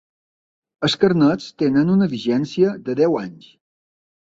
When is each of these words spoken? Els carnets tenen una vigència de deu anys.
Els 0.87 0.95
carnets 1.03 1.51
tenen 1.65 1.95
una 1.99 2.11
vigència 2.17 2.77
de 2.91 3.01
deu 3.05 3.23
anys. 3.25 3.51